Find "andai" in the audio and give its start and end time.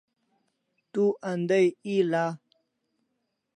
1.31-1.67